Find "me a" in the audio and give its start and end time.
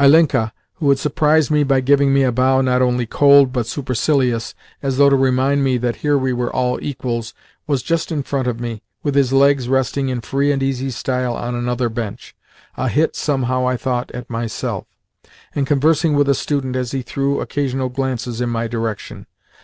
2.12-2.32